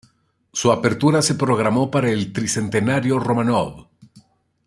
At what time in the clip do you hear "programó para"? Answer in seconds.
1.35-2.09